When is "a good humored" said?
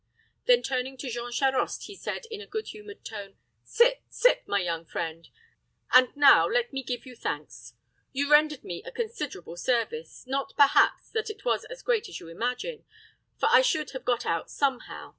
2.41-3.05